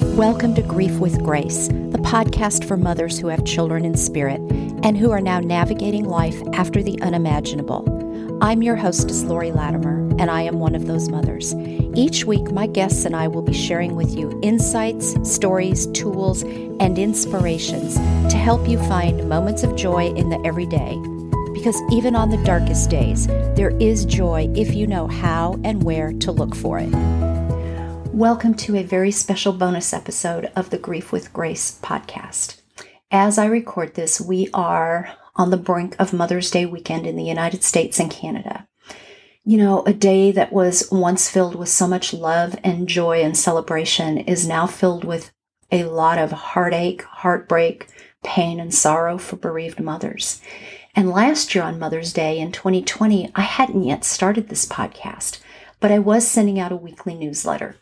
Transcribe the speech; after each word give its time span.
Welcome 0.00 0.54
to 0.54 0.62
Grief 0.62 0.98
with 0.98 1.22
Grace, 1.24 1.66
the 1.68 1.98
podcast 1.98 2.64
for 2.64 2.76
mothers 2.76 3.18
who 3.18 3.26
have 3.26 3.44
children 3.44 3.84
in 3.84 3.96
spirit 3.96 4.40
and 4.84 4.96
who 4.96 5.10
are 5.10 5.20
now 5.20 5.40
navigating 5.40 6.04
life 6.04 6.40
after 6.52 6.84
the 6.84 7.00
unimaginable. 7.02 8.38
I'm 8.40 8.62
your 8.62 8.76
hostess, 8.76 9.24
Lori 9.24 9.50
Latimer, 9.50 10.08
and 10.20 10.30
I 10.30 10.42
am 10.42 10.60
one 10.60 10.76
of 10.76 10.86
those 10.86 11.08
mothers. 11.08 11.52
Each 11.96 12.24
week, 12.24 12.52
my 12.52 12.68
guests 12.68 13.04
and 13.06 13.16
I 13.16 13.26
will 13.26 13.42
be 13.42 13.52
sharing 13.52 13.96
with 13.96 14.14
you 14.16 14.38
insights, 14.40 15.16
stories, 15.28 15.88
tools, 15.88 16.42
and 16.42 16.96
inspirations 16.96 17.96
to 18.30 18.36
help 18.36 18.68
you 18.68 18.78
find 18.84 19.28
moments 19.28 19.64
of 19.64 19.74
joy 19.74 20.12
in 20.12 20.28
the 20.28 20.40
everyday. 20.44 20.96
Because 21.54 21.80
even 21.90 22.14
on 22.14 22.30
the 22.30 22.42
darkest 22.44 22.88
days, 22.88 23.26
there 23.26 23.76
is 23.80 24.04
joy 24.04 24.48
if 24.54 24.74
you 24.74 24.86
know 24.86 25.08
how 25.08 25.58
and 25.64 25.82
where 25.82 26.12
to 26.12 26.30
look 26.30 26.54
for 26.54 26.78
it. 26.78 27.27
Welcome 28.12 28.54
to 28.54 28.74
a 28.76 28.82
very 28.82 29.10
special 29.10 29.52
bonus 29.52 29.92
episode 29.92 30.50
of 30.56 30.70
the 30.70 30.78
Grief 30.78 31.12
with 31.12 31.32
Grace 31.32 31.78
podcast. 31.82 32.60
As 33.12 33.38
I 33.38 33.44
record 33.46 33.94
this, 33.94 34.20
we 34.20 34.48
are 34.52 35.10
on 35.36 35.50
the 35.50 35.56
brink 35.56 35.94
of 35.98 36.12
Mother's 36.12 36.50
Day 36.50 36.66
weekend 36.66 37.06
in 37.06 37.16
the 37.16 37.24
United 37.24 37.62
States 37.62 38.00
and 38.00 38.10
Canada. 38.10 38.66
You 39.44 39.58
know, 39.58 39.84
a 39.84 39.92
day 39.92 40.32
that 40.32 40.52
was 40.52 40.90
once 40.90 41.30
filled 41.30 41.54
with 41.54 41.68
so 41.68 41.86
much 41.86 42.12
love 42.12 42.58
and 42.64 42.88
joy 42.88 43.22
and 43.22 43.36
celebration 43.36 44.18
is 44.18 44.48
now 44.48 44.66
filled 44.66 45.04
with 45.04 45.30
a 45.70 45.84
lot 45.84 46.18
of 46.18 46.32
heartache, 46.32 47.02
heartbreak, 47.02 47.88
pain, 48.24 48.58
and 48.58 48.74
sorrow 48.74 49.18
for 49.18 49.36
bereaved 49.36 49.80
mothers. 49.80 50.40
And 50.96 51.10
last 51.10 51.54
year 51.54 51.62
on 51.62 51.78
Mother's 51.78 52.12
Day 52.12 52.38
in 52.38 52.52
2020, 52.52 53.30
I 53.34 53.42
hadn't 53.42 53.84
yet 53.84 54.04
started 54.04 54.48
this 54.48 54.66
podcast, 54.66 55.38
but 55.78 55.92
I 55.92 56.00
was 56.00 56.26
sending 56.26 56.58
out 56.58 56.72
a 56.72 56.76
weekly 56.76 57.14
newsletter 57.14 57.76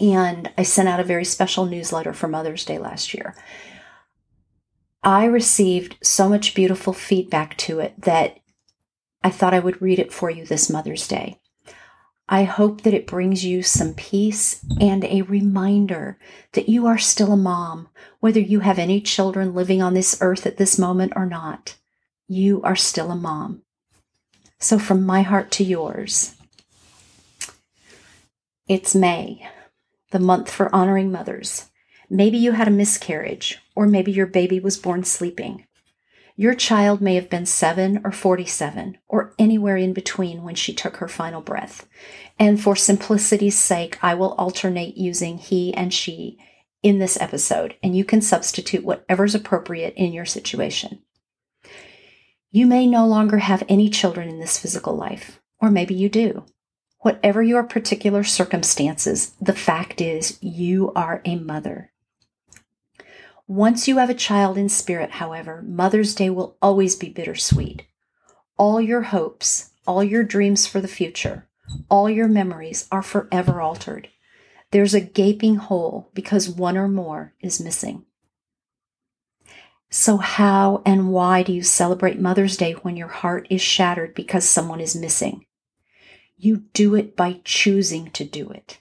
and 0.00 0.50
I 0.56 0.62
sent 0.62 0.88
out 0.88 1.00
a 1.00 1.04
very 1.04 1.24
special 1.24 1.66
newsletter 1.66 2.12
for 2.12 2.28
Mother's 2.28 2.64
Day 2.64 2.78
last 2.78 3.14
year. 3.14 3.34
I 5.02 5.24
received 5.24 5.96
so 6.02 6.28
much 6.28 6.54
beautiful 6.54 6.92
feedback 6.92 7.56
to 7.58 7.80
it 7.80 8.00
that 8.02 8.38
I 9.22 9.30
thought 9.30 9.54
I 9.54 9.58
would 9.58 9.82
read 9.82 9.98
it 9.98 10.12
for 10.12 10.30
you 10.30 10.44
this 10.44 10.70
Mother's 10.70 11.08
Day. 11.08 11.40
I 12.28 12.44
hope 12.44 12.82
that 12.82 12.92
it 12.94 13.06
brings 13.06 13.44
you 13.44 13.62
some 13.62 13.94
peace 13.94 14.64
and 14.80 15.04
a 15.04 15.22
reminder 15.22 16.18
that 16.52 16.68
you 16.68 16.86
are 16.86 16.98
still 16.98 17.32
a 17.32 17.36
mom, 17.36 17.88
whether 18.20 18.40
you 18.40 18.60
have 18.60 18.78
any 18.78 19.00
children 19.00 19.54
living 19.54 19.80
on 19.80 19.94
this 19.94 20.18
earth 20.20 20.46
at 20.46 20.58
this 20.58 20.78
moment 20.78 21.14
or 21.16 21.24
not. 21.24 21.76
You 22.26 22.60
are 22.62 22.76
still 22.76 23.10
a 23.10 23.16
mom. 23.16 23.62
So, 24.58 24.78
from 24.78 25.06
my 25.06 25.22
heart 25.22 25.50
to 25.52 25.64
yours, 25.64 26.34
it's 28.66 28.94
May 28.94 29.48
the 30.10 30.18
month 30.18 30.50
for 30.50 30.74
honoring 30.74 31.12
mothers. 31.12 31.70
Maybe 32.10 32.38
you 32.38 32.52
had 32.52 32.68
a 32.68 32.72
miscarriage, 32.72 33.58
or 33.74 33.86
maybe 33.86 34.10
your 34.10 34.26
baby 34.26 34.60
was 34.60 34.78
born 34.78 35.04
sleeping. 35.04 35.66
Your 36.36 36.54
child 36.54 37.00
may 37.00 37.16
have 37.16 37.28
been 37.28 37.46
seven 37.46 38.00
or 38.04 38.12
47, 38.12 38.96
or 39.08 39.34
anywhere 39.38 39.76
in 39.76 39.92
between 39.92 40.44
when 40.44 40.54
she 40.54 40.72
took 40.72 40.98
her 40.98 41.08
final 41.08 41.40
breath. 41.40 41.86
And 42.38 42.62
for 42.62 42.76
simplicity's 42.76 43.58
sake, 43.58 43.98
I 44.02 44.14
will 44.14 44.34
alternate 44.34 44.96
using 44.96 45.38
he 45.38 45.74
and 45.74 45.92
she 45.92 46.38
in 46.82 46.98
this 47.00 47.20
episode, 47.20 47.74
and 47.82 47.96
you 47.96 48.04
can 48.04 48.22
substitute 48.22 48.84
whatever's 48.84 49.34
appropriate 49.34 49.94
in 49.96 50.12
your 50.12 50.24
situation. 50.24 51.02
You 52.50 52.66
may 52.66 52.86
no 52.86 53.06
longer 53.06 53.38
have 53.38 53.64
any 53.68 53.90
children 53.90 54.28
in 54.28 54.38
this 54.38 54.58
physical 54.58 54.96
life, 54.96 55.40
or 55.60 55.70
maybe 55.70 55.94
you 55.94 56.08
do. 56.08 56.44
Whatever 57.00 57.42
your 57.42 57.62
particular 57.62 58.24
circumstances, 58.24 59.32
the 59.40 59.52
fact 59.52 60.00
is 60.00 60.38
you 60.40 60.92
are 60.94 61.22
a 61.24 61.36
mother. 61.36 61.92
Once 63.46 63.86
you 63.86 63.98
have 63.98 64.10
a 64.10 64.14
child 64.14 64.58
in 64.58 64.68
spirit, 64.68 65.12
however, 65.12 65.62
Mother's 65.62 66.14
Day 66.14 66.28
will 66.28 66.56
always 66.60 66.96
be 66.96 67.08
bittersweet. 67.08 67.84
All 68.56 68.80
your 68.80 69.02
hopes, 69.02 69.70
all 69.86 70.02
your 70.02 70.24
dreams 70.24 70.66
for 70.66 70.80
the 70.80 70.88
future, 70.88 71.48
all 71.88 72.10
your 72.10 72.28
memories 72.28 72.88
are 72.90 73.02
forever 73.02 73.60
altered. 73.60 74.08
There's 74.70 74.92
a 74.92 75.00
gaping 75.00 75.54
hole 75.56 76.10
because 76.14 76.48
one 76.48 76.76
or 76.76 76.88
more 76.88 77.32
is 77.40 77.60
missing. 77.60 78.04
So, 79.88 80.18
how 80.18 80.82
and 80.84 81.10
why 81.10 81.42
do 81.42 81.52
you 81.52 81.62
celebrate 81.62 82.20
Mother's 82.20 82.58
Day 82.58 82.72
when 82.72 82.96
your 82.96 83.08
heart 83.08 83.46
is 83.48 83.62
shattered 83.62 84.14
because 84.14 84.46
someone 84.46 84.80
is 84.80 84.94
missing? 84.94 85.46
You 86.40 86.64
do 86.72 86.94
it 86.94 87.16
by 87.16 87.40
choosing 87.44 88.12
to 88.12 88.24
do 88.24 88.48
it. 88.50 88.78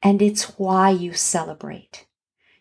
And 0.00 0.22
it's 0.22 0.56
why 0.56 0.90
you 0.90 1.12
celebrate. 1.12 2.06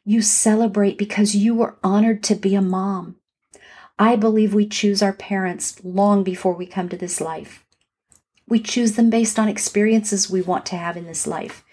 You 0.03 0.23
celebrate 0.23 0.97
because 0.97 1.35
you 1.35 1.53
were 1.53 1.77
honored 1.83 2.23
to 2.23 2.35
be 2.35 2.55
a 2.55 2.61
mom. 2.61 3.17
I 3.99 4.15
believe 4.15 4.51
we 4.53 4.67
choose 4.67 5.03
our 5.03 5.13
parents 5.13 5.79
long 5.83 6.23
before 6.23 6.55
we 6.55 6.65
come 6.65 6.89
to 6.89 6.97
this 6.97 7.21
life. 7.21 7.63
We 8.47 8.59
choose 8.59 8.93
them 8.93 9.11
based 9.11 9.37
on 9.37 9.47
experiences 9.47 10.27
we 10.27 10.41
want 10.41 10.65
to 10.67 10.75
have 10.75 10.97
in 10.97 11.05
this 11.05 11.27
life 11.27 11.63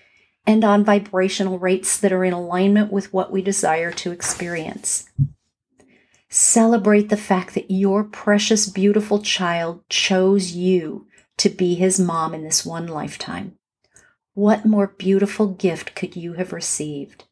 and 0.46 0.62
on 0.62 0.84
vibrational 0.84 1.58
rates 1.58 1.96
that 1.98 2.12
are 2.12 2.24
in 2.24 2.34
alignment 2.34 2.92
with 2.92 3.14
what 3.14 3.32
we 3.32 3.40
desire 3.40 3.92
to 3.92 4.12
experience. 4.12 5.08
Celebrate 6.28 7.08
the 7.08 7.16
fact 7.16 7.54
that 7.54 7.70
your 7.70 8.04
precious, 8.04 8.68
beautiful 8.68 9.20
child 9.20 9.82
chose 9.88 10.52
you 10.52 11.06
to 11.40 11.48
be 11.48 11.74
his 11.74 11.98
mom 11.98 12.34
in 12.34 12.44
this 12.44 12.66
one 12.66 12.86
lifetime. 12.86 13.56
What 14.34 14.66
more 14.66 14.88
beautiful 14.98 15.46
gift 15.46 15.94
could 15.94 16.14
you 16.14 16.34
have 16.34 16.52
received? 16.52 17.24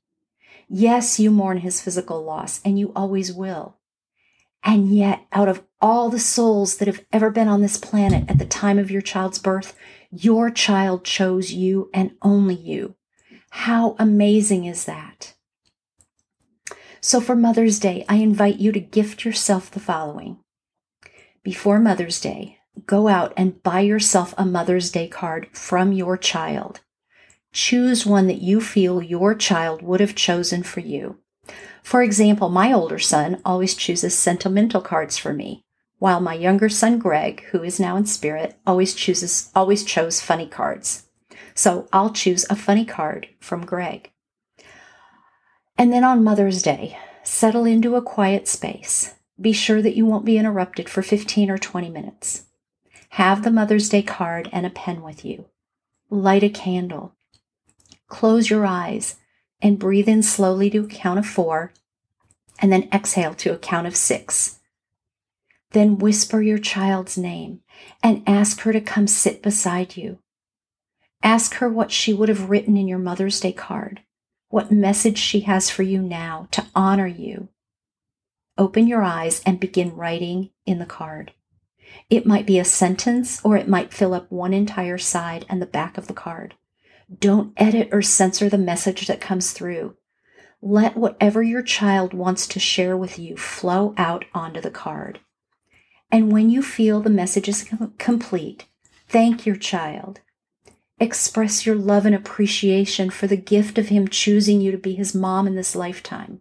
Yes, 0.66 1.20
you 1.20 1.30
mourn 1.30 1.58
his 1.58 1.82
physical 1.82 2.24
loss, 2.24 2.62
and 2.64 2.78
you 2.78 2.90
always 2.96 3.34
will. 3.34 3.76
And 4.64 4.96
yet, 4.96 5.26
out 5.30 5.50
of 5.50 5.62
all 5.78 6.08
the 6.08 6.18
souls 6.18 6.78
that 6.78 6.88
have 6.88 7.04
ever 7.12 7.30
been 7.30 7.48
on 7.48 7.60
this 7.60 7.76
planet 7.76 8.24
at 8.30 8.38
the 8.38 8.46
time 8.46 8.78
of 8.78 8.90
your 8.90 9.02
child's 9.02 9.38
birth, 9.38 9.76
your 10.10 10.50
child 10.50 11.04
chose 11.04 11.52
you 11.52 11.90
and 11.92 12.12
only 12.22 12.54
you. 12.54 12.94
How 13.50 13.94
amazing 13.98 14.64
is 14.64 14.86
that? 14.86 15.34
So, 17.02 17.20
for 17.20 17.36
Mother's 17.36 17.78
Day, 17.78 18.06
I 18.08 18.16
invite 18.16 18.56
you 18.56 18.72
to 18.72 18.80
gift 18.80 19.26
yourself 19.26 19.70
the 19.70 19.80
following. 19.80 20.38
Before 21.42 21.78
Mother's 21.78 22.20
Day, 22.20 22.57
go 22.86 23.08
out 23.08 23.32
and 23.36 23.62
buy 23.62 23.80
yourself 23.80 24.34
a 24.36 24.44
Mother's 24.44 24.90
Day 24.90 25.08
card 25.08 25.48
from 25.52 25.92
your 25.92 26.16
child. 26.16 26.80
Choose 27.52 28.06
one 28.06 28.26
that 28.26 28.42
you 28.42 28.60
feel 28.60 29.02
your 29.02 29.34
child 29.34 29.82
would 29.82 30.00
have 30.00 30.14
chosen 30.14 30.62
for 30.62 30.80
you. 30.80 31.18
For 31.82 32.02
example, 32.02 32.48
my 32.48 32.72
older 32.72 32.98
son 32.98 33.40
always 33.44 33.74
chooses 33.74 34.16
sentimental 34.16 34.80
cards 34.80 35.16
for 35.16 35.32
me, 35.32 35.64
while 35.98 36.20
my 36.20 36.34
younger 36.34 36.68
son 36.68 36.98
Greg, 36.98 37.44
who 37.50 37.62
is 37.62 37.80
now 37.80 37.96
in 37.96 38.06
spirit, 38.06 38.56
always 38.66 38.94
chooses 38.94 39.50
always 39.54 39.84
chose 39.84 40.20
funny 40.20 40.46
cards. 40.46 41.08
So 41.54 41.88
I'll 41.92 42.12
choose 42.12 42.46
a 42.48 42.56
funny 42.56 42.84
card 42.84 43.28
from 43.40 43.66
Greg. 43.66 44.10
And 45.76 45.92
then 45.92 46.04
on 46.04 46.24
Mother's 46.24 46.62
Day, 46.62 46.98
settle 47.22 47.64
into 47.64 47.96
a 47.96 48.02
quiet 48.02 48.46
space. 48.46 49.14
Be 49.40 49.52
sure 49.52 49.80
that 49.82 49.96
you 49.96 50.06
won't 50.06 50.24
be 50.24 50.38
interrupted 50.38 50.88
for 50.88 51.02
15 51.02 51.50
or 51.50 51.58
20 51.58 51.90
minutes. 51.90 52.44
Have 53.10 53.42
the 53.42 53.50
Mother's 53.50 53.88
Day 53.88 54.02
card 54.02 54.48
and 54.52 54.66
a 54.66 54.70
pen 54.70 55.02
with 55.02 55.24
you. 55.24 55.46
Light 56.10 56.42
a 56.42 56.48
candle. 56.48 57.14
Close 58.08 58.48
your 58.48 58.64
eyes 58.64 59.16
and 59.60 59.78
breathe 59.78 60.08
in 60.08 60.22
slowly 60.22 60.70
to 60.70 60.84
a 60.84 60.86
count 60.86 61.18
of 61.18 61.26
four, 61.26 61.72
and 62.60 62.72
then 62.72 62.88
exhale 62.92 63.34
to 63.34 63.52
a 63.52 63.58
count 63.58 63.86
of 63.86 63.96
six. 63.96 64.60
Then 65.72 65.98
whisper 65.98 66.40
your 66.40 66.58
child's 66.58 67.18
name 67.18 67.60
and 68.02 68.22
ask 68.26 68.60
her 68.60 68.72
to 68.72 68.80
come 68.80 69.06
sit 69.06 69.42
beside 69.42 69.96
you. 69.96 70.18
Ask 71.22 71.54
her 71.54 71.68
what 71.68 71.90
she 71.90 72.14
would 72.14 72.28
have 72.28 72.48
written 72.48 72.76
in 72.76 72.88
your 72.88 72.98
Mother's 72.98 73.40
Day 73.40 73.52
card, 73.52 74.02
what 74.48 74.70
message 74.70 75.18
she 75.18 75.40
has 75.40 75.68
for 75.68 75.82
you 75.82 76.00
now 76.00 76.48
to 76.52 76.64
honor 76.74 77.06
you. 77.06 77.48
Open 78.56 78.86
your 78.86 79.02
eyes 79.02 79.42
and 79.44 79.60
begin 79.60 79.94
writing 79.94 80.50
in 80.64 80.78
the 80.78 80.86
card. 80.86 81.32
It 82.10 82.26
might 82.26 82.46
be 82.46 82.58
a 82.58 82.64
sentence 82.64 83.40
or 83.44 83.56
it 83.56 83.68
might 83.68 83.92
fill 83.92 84.14
up 84.14 84.30
one 84.30 84.54
entire 84.54 84.98
side 84.98 85.44
and 85.48 85.60
the 85.60 85.66
back 85.66 85.98
of 85.98 86.06
the 86.06 86.14
card. 86.14 86.54
Don't 87.18 87.52
edit 87.56 87.88
or 87.92 88.02
censor 88.02 88.48
the 88.48 88.58
message 88.58 89.06
that 89.06 89.20
comes 89.20 89.52
through. 89.52 89.96
Let 90.60 90.96
whatever 90.96 91.42
your 91.42 91.62
child 91.62 92.12
wants 92.14 92.46
to 92.48 92.60
share 92.60 92.96
with 92.96 93.18
you 93.18 93.36
flow 93.36 93.94
out 93.96 94.24
onto 94.34 94.60
the 94.60 94.70
card. 94.70 95.20
And 96.10 96.32
when 96.32 96.50
you 96.50 96.62
feel 96.62 97.00
the 97.00 97.10
message 97.10 97.48
is 97.48 97.68
complete, 97.98 98.66
thank 99.08 99.46
your 99.46 99.56
child. 99.56 100.20
Express 100.98 101.64
your 101.64 101.76
love 101.76 102.06
and 102.06 102.14
appreciation 102.14 103.10
for 103.10 103.26
the 103.26 103.36
gift 103.36 103.78
of 103.78 103.88
him 103.88 104.08
choosing 104.08 104.60
you 104.60 104.72
to 104.72 104.78
be 104.78 104.94
his 104.94 105.14
mom 105.14 105.46
in 105.46 105.54
this 105.54 105.76
lifetime. 105.76 106.40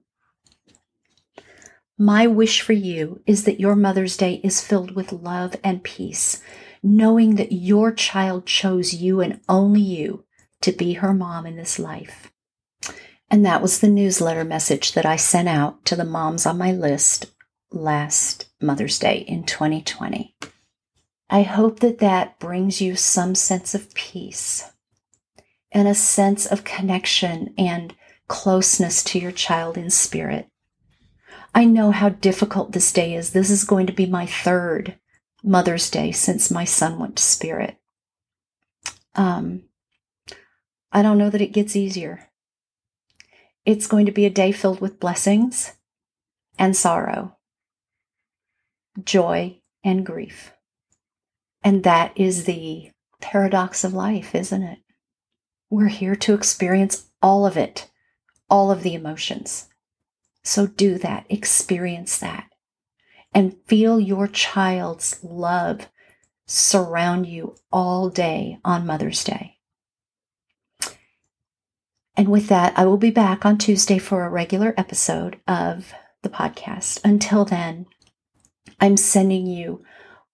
My 1.97 2.27
wish 2.27 2.61
for 2.61 2.73
you 2.73 3.21
is 3.25 3.45
that 3.45 3.59
your 3.59 3.75
Mother's 3.75 4.17
Day 4.17 4.39
is 4.44 4.61
filled 4.61 4.91
with 4.91 5.11
love 5.11 5.55
and 5.63 5.83
peace, 5.83 6.44
knowing 6.83 7.35
that 7.35 7.51
your 7.51 7.91
child 7.91 8.45
chose 8.45 8.94
you 8.94 9.19
and 9.19 9.41
only 9.49 9.81
you 9.81 10.23
to 10.61 10.71
be 10.71 10.94
her 10.94 11.11
mom 11.11 11.47
in 11.47 11.55
this 11.55 11.79
life. 11.79 12.31
And 13.31 13.44
that 13.45 13.63
was 13.63 13.79
the 13.79 13.89
newsletter 13.89 14.44
message 14.44 14.94
that 14.94 15.07
I 15.07 15.15
sent 15.15 15.49
out 15.49 15.85
to 15.85 15.95
the 15.95 16.05
moms 16.05 16.45
on 16.45 16.57
my 16.57 16.71
list 16.71 17.33
last 17.71 18.47
Mother's 18.61 19.00
Day 19.00 19.17
in 19.27 19.43
2020. 19.43 20.35
I 21.31 21.41
hope 21.41 21.79
that 21.79 21.97
that 21.97 22.39
brings 22.39 22.79
you 22.79 22.95
some 22.95 23.33
sense 23.33 23.73
of 23.73 23.93
peace 23.95 24.71
and 25.71 25.88
a 25.88 25.95
sense 25.95 26.45
of 26.45 26.63
connection 26.63 27.53
and 27.57 27.95
closeness 28.27 29.03
to 29.05 29.19
your 29.19 29.31
child 29.31 29.77
in 29.77 29.89
spirit. 29.89 30.47
I 31.57 31.65
know 31.65 31.89
how 31.89 32.09
difficult 32.09 32.74
this 32.74 32.92
day 32.92 33.15
is. 33.15 33.31
This 33.31 33.50
is 33.50 33.63
going 33.63 33.88
to 33.88 33.92
be 33.92 34.06
my 34.06 34.27
third 34.27 35.00
Mother's 35.44 35.89
Day 35.89 36.12
since 36.12 36.51
my 36.51 36.65
son 36.65 37.00
went 37.00 37.15
to 37.15 37.24
spirit. 37.24 37.77
Um, 39.15 39.63
I 40.92 41.01
don't 41.01 41.18
know 41.18 41.31
that 41.31 41.42
it 41.42 41.54
gets 41.54 41.75
easier. 41.75 42.30
It's 43.65 43.88
going 43.88 44.06
to 44.06 44.12
be 44.12 44.24
a 44.27 44.30
day 44.30 44.51
filled 44.51 44.81
with 44.81 45.00
blessings 45.00 45.74
and 46.59 46.77
sorrow, 46.77 47.38
joy 49.03 49.60
and 49.83 50.06
grief. 50.06 50.53
And 51.63 51.83
that 51.83 52.12
is 52.15 52.44
the 52.44 52.92
paradox 53.19 53.83
of 53.83 53.95
life, 53.95 54.36
isn't 54.36 54.62
it? 54.62 54.77
We're 55.71 55.88
here 55.88 56.15
to 56.18 56.36
experience 56.36 57.07
all 57.19 57.48
of 57.48 57.57
it, 57.57 57.89
all 58.48 58.69
of 58.69 58.83
the 58.83 58.94
emotions. 58.94 59.69
So 60.47 60.65
do 60.65 60.97
that, 60.99 61.25
experience 61.27 62.17
that, 62.19 62.45
and 63.33 63.57
feel 63.65 63.99
your 63.99 64.29
child's 64.29 65.19
love 65.21 65.89
surround 66.45 67.27
you 67.27 67.57
all 67.69 68.09
day 68.09 68.57
on 68.63 68.85
Mother's 68.85 69.25
Day. 69.25 69.57
And 72.15 72.29
with 72.29 72.47
that, 72.47 72.79
I 72.79 72.85
will 72.85 72.97
be 72.97 73.11
back 73.11 73.45
on 73.45 73.57
Tuesday 73.57 73.97
for 73.97 74.23
a 74.23 74.29
regular 74.29 74.73
episode 74.77 75.38
of 75.49 75.91
the 76.23 76.29
podcast. 76.29 77.01
Until 77.03 77.43
then, 77.43 77.85
I'm 78.79 78.95
sending 78.95 79.47
you 79.47 79.83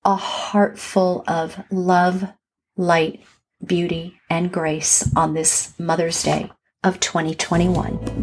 a 0.05 0.15
heart 0.15 0.77
full 0.77 1.23
of 1.27 1.59
love, 1.71 2.31
light, 2.77 3.21
beauty, 3.65 4.19
and 4.29 4.51
grace 4.51 5.09
on 5.15 5.33
this 5.33 5.73
Mother's 5.79 6.21
Day 6.21 6.51
of 6.83 6.99
2021. 6.99 8.22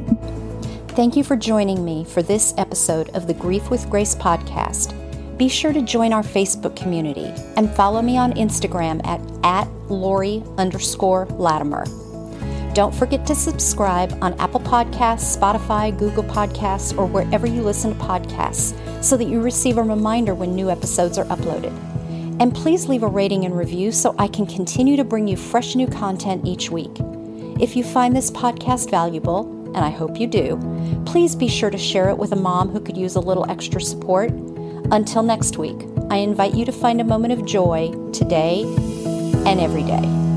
Thank 0.95 1.15
you 1.15 1.23
for 1.23 1.37
joining 1.37 1.85
me 1.85 2.05
for 2.05 2.21
this 2.21 2.53
episode 2.59 3.11
of 3.11 3.29
the 3.29 3.33
Grief 3.33 3.71
with 3.71 3.89
Grace 3.89 4.17
podcast. 4.17 4.93
Be 5.39 5.49
sure 5.49 5.73
to 5.73 5.83
join 5.83 6.13
our 6.13 6.25
Facebook 6.25 6.75
community 6.75 7.33
and 7.57 7.71
follow 7.71 8.03
me 8.03 8.19
on 8.19 8.33
Instagram 8.33 9.01
at, 9.07 9.21
at 9.45 9.71
Lori 9.89 10.43
underscore 10.59 11.27
Latimer. 11.27 11.85
Don't 12.75 12.93
forget 12.93 13.25
to 13.29 13.37
subscribe 13.37 14.19
on 14.21 14.35
Apple 14.41 14.59
Podcasts, 14.59 15.39
Spotify, 15.39 15.97
Google 15.97 16.25
Podcasts, 16.25 16.99
or 16.99 17.07
wherever 17.07 17.47
you 17.47 17.63
listen 17.63 17.97
to 17.97 18.05
podcasts 18.05 18.75
so 19.01 19.17
that 19.17 19.29
you 19.29 19.41
receive 19.41 19.79
a 19.79 19.83
reminder 19.83 20.35
when 20.35 20.57
new 20.57 20.71
episodes 20.71 21.19
are 21.19 21.25
uploaded. 21.27 21.73
And 22.41 22.53
please 22.53 22.89
leave 22.89 23.05
a 23.05 23.09
rating 23.09 23.45
and 23.45 23.57
review 23.57 23.93
so 23.93 24.17
I 24.19 24.27
can 24.27 24.45
continue 24.45 24.97
to 24.97 25.05
bring 25.05 25.29
you 25.29 25.37
fresh 25.37 25.77
new 25.77 25.87
content 25.87 26.45
each 26.45 26.69
week. 26.69 26.97
If 27.61 27.77
you 27.77 27.85
find 27.85 28.17
this 28.17 28.33
podcast 28.33 28.91
valuable, 28.91 29.60
and 29.75 29.85
I 29.85 29.91
hope 29.91 30.19
you 30.19 30.27
do, 30.27 30.59
please 31.07 31.35
be 31.35 31.49
sure 31.49 31.71
to 31.71 31.79
share 31.79 32.09
it 32.09 32.19
with 32.19 32.33
a 32.33 32.37
mom 32.37 32.71
who 32.71 32.81
could 32.81 32.97
use 32.97 33.15
a 33.15 33.21
little 33.21 33.51
extra 33.51 33.81
support. 33.81 34.31
Until 34.93 35.23
next 35.23 35.57
week, 35.57 35.87
I 36.11 36.17
invite 36.17 36.55
you 36.55 36.65
to 36.65 36.73
find 36.73 37.01
a 37.01 37.05
moment 37.05 37.33
of 37.33 37.45
joy 37.47 37.93
today 38.13 38.63
and 39.47 39.61
every 39.61 39.85
day. 39.85 40.30